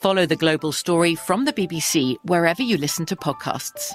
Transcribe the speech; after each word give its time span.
Follow 0.00 0.26
the 0.26 0.36
global 0.36 0.70
story 0.70 1.16
from 1.16 1.44
the 1.44 1.52
BBC 1.52 2.16
wherever 2.22 2.62
you 2.62 2.76
listen 2.76 3.04
to 3.06 3.16
podcasts. 3.16 3.92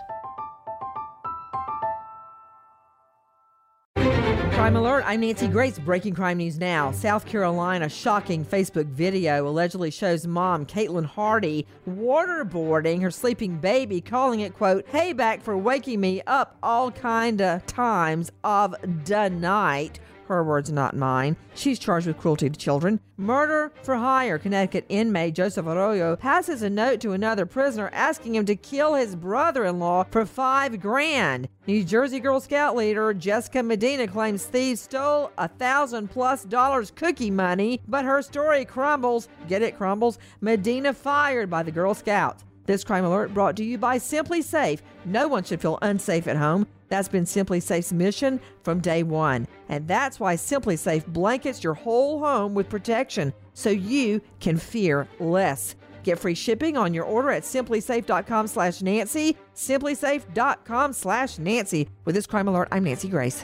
Crime 3.95 4.75
Alert, 4.75 5.05
I'm 5.07 5.21
Nancy 5.21 5.47
Grace. 5.47 5.79
Breaking 5.79 6.13
crime 6.13 6.39
news 6.39 6.57
now. 6.57 6.91
South 6.91 7.25
Carolina 7.25 7.87
shocking 7.87 8.43
Facebook 8.43 8.85
video 8.87 9.47
allegedly 9.47 9.91
shows 9.91 10.27
mom 10.27 10.65
Caitlin 10.65 11.05
Hardy 11.05 11.65
waterboarding 11.87 13.01
her 13.01 13.11
sleeping 13.11 13.57
baby, 13.57 14.01
calling 14.01 14.41
it, 14.41 14.53
quote, 14.53 14.85
payback 14.87 15.41
for 15.41 15.57
waking 15.57 16.01
me 16.01 16.21
up 16.27 16.57
all 16.61 16.91
kind 16.91 17.41
of 17.41 17.65
times 17.65 18.29
of 18.43 18.75
the 19.05 19.29
night 19.29 20.01
her 20.27 20.43
words, 20.43 20.71
not 20.71 20.95
mine. 20.95 21.35
She's 21.55 21.79
charged 21.79 22.07
with 22.07 22.17
cruelty 22.17 22.49
to 22.49 22.59
children. 22.59 22.99
Murder 23.17 23.71
for 23.83 23.95
hire. 23.95 24.37
Connecticut 24.37 24.85
inmate 24.89 25.35
Joseph 25.35 25.65
Arroyo 25.65 26.15
passes 26.15 26.61
a 26.61 26.69
note 26.69 26.99
to 27.01 27.11
another 27.11 27.45
prisoner 27.45 27.89
asking 27.93 28.35
him 28.35 28.45
to 28.45 28.55
kill 28.55 28.95
his 28.95 29.15
brother 29.15 29.65
in 29.65 29.79
law 29.79 30.05
for 30.09 30.25
five 30.25 30.81
grand. 30.81 31.47
New 31.67 31.83
Jersey 31.83 32.19
Girl 32.19 32.39
Scout 32.39 32.75
leader 32.75 33.13
Jessica 33.13 33.61
Medina 33.61 34.07
claims 34.07 34.45
thieves 34.45 34.81
stole 34.81 35.31
a 35.37 35.47
thousand 35.47 36.09
plus 36.09 36.43
dollars 36.43 36.91
cookie 36.91 37.31
money, 37.31 37.81
but 37.87 38.05
her 38.05 38.21
story 38.21 38.65
crumbles. 38.65 39.27
Get 39.47 39.61
it, 39.61 39.77
crumbles? 39.77 40.17
Medina 40.41 40.93
fired 40.93 41.49
by 41.49 41.63
the 41.63 41.71
Girl 41.71 41.93
Scouts. 41.93 42.43
This 42.65 42.83
crime 42.83 43.03
alert 43.03 43.33
brought 43.33 43.57
to 43.57 43.63
you 43.63 43.77
by 43.77 43.97
SimpliSafe. 43.97 44.79
No 45.05 45.27
one 45.27 45.43
should 45.43 45.61
feel 45.61 45.79
unsafe 45.81 46.27
at 46.27 46.37
home. 46.37 46.65
That's 46.87 47.09
been 47.09 47.25
SimpliSafe's 47.25 47.91
mission 47.91 48.39
from 48.63 48.79
day 48.79 49.03
one. 49.03 49.47
And 49.69 49.87
that's 49.87 50.19
why 50.19 50.35
SimpliSafe 50.35 51.05
blankets 51.07 51.63
your 51.63 51.73
whole 51.73 52.19
home 52.19 52.53
with 52.53 52.69
protection 52.69 53.33
so 53.53 53.69
you 53.69 54.21
can 54.39 54.57
fear 54.57 55.07
less. 55.19 55.75
Get 56.03 56.19
free 56.19 56.35
shipping 56.35 56.75
on 56.75 56.93
your 56.93 57.05
order 57.05 57.31
at 57.31 57.43
simplisafe.com 57.43 58.47
slash 58.47 58.81
Nancy. 58.81 59.37
Simplisafe.com 59.55 60.93
slash 60.93 61.39
Nancy. 61.39 61.89
With 62.05 62.15
this 62.15 62.27
crime 62.27 62.47
alert, 62.47 62.67
I'm 62.71 62.83
Nancy 62.83 63.07
Grace. 63.07 63.43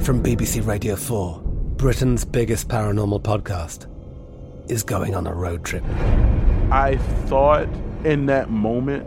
From 0.00 0.22
BBC 0.22 0.66
Radio 0.66 0.96
4, 0.96 1.40
Britain's 1.76 2.24
biggest 2.24 2.68
paranormal 2.68 3.22
podcast 3.22 3.86
is 4.70 4.82
going 4.82 5.14
on 5.14 5.26
a 5.26 5.32
road 5.32 5.64
trip. 5.64 5.84
I 6.70 6.98
thought 7.26 7.68
in 8.04 8.26
that 8.26 8.50
moment, 8.50 9.06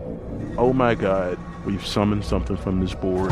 oh 0.57 0.73
my 0.73 0.95
God. 0.95 1.37
We've 1.65 1.85
summoned 1.85 2.23
something 2.23 2.57
from 2.57 2.79
this 2.79 2.93
board. 2.93 3.31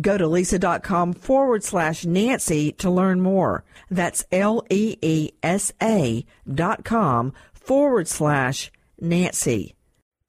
Go 0.00 0.16
to 0.16 0.24
leesa.com 0.24 1.14
forward 1.14 1.64
slash 1.64 2.04
Nancy 2.04 2.72
to 2.72 2.88
learn 2.88 3.20
more. 3.20 3.64
That's 3.90 4.24
L 4.30 4.62
E 4.70 4.96
E 5.02 5.30
S 5.42 5.72
A 5.82 6.24
dot 6.52 6.84
com 6.84 7.32
forward 7.52 8.06
slash 8.06 8.70
Nancy. 9.00 9.74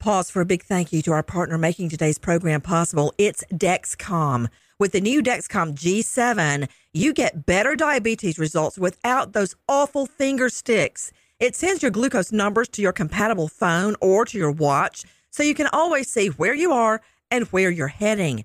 Pause 0.00 0.30
for 0.30 0.40
a 0.40 0.46
big 0.46 0.62
thank 0.62 0.92
you 0.92 1.02
to 1.02 1.12
our 1.12 1.22
partner 1.22 1.58
making 1.58 1.90
today's 1.90 2.18
program 2.18 2.62
possible. 2.62 3.12
It's 3.18 3.44
Dexcom. 3.52 4.48
With 4.78 4.92
the 4.92 5.00
new 5.00 5.22
Dexcom 5.22 5.74
G7, 5.74 6.68
you 6.94 7.12
get 7.12 7.44
better 7.44 7.76
diabetes 7.76 8.38
results 8.38 8.78
without 8.78 9.34
those 9.34 9.54
awful 9.68 10.06
finger 10.06 10.48
sticks. 10.48 11.12
It 11.38 11.54
sends 11.54 11.82
your 11.82 11.90
glucose 11.90 12.32
numbers 12.32 12.68
to 12.70 12.82
your 12.82 12.94
compatible 12.94 13.48
phone 13.48 13.94
or 14.00 14.24
to 14.24 14.38
your 14.38 14.50
watch 14.50 15.04
so 15.30 15.42
you 15.42 15.54
can 15.54 15.68
always 15.72 16.10
see 16.10 16.28
where 16.28 16.54
you 16.54 16.72
are 16.72 17.02
and 17.30 17.44
where 17.48 17.70
you're 17.70 17.88
heading. 17.88 18.44